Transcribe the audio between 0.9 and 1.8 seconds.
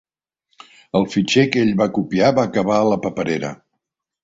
El fitxer que ell